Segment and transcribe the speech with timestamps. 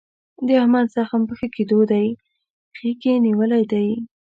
[0.47, 2.07] د احمد زخم په ښه کېدو دی.
[2.75, 3.87] خیګ یې نیولی دی.